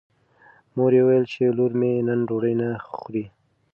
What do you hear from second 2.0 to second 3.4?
نن ډوډۍ نه خوري.